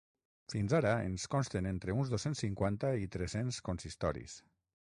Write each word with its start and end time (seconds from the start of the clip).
Fins 0.53 0.71
ara 0.77 0.93
ens 1.09 1.25
consten 1.35 1.69
entre 1.73 1.97
uns 1.97 2.11
dos-cents 2.15 2.43
cinquanta 2.47 2.93
i 3.05 3.13
tres-cents 3.17 3.61
consistoris. 3.71 4.43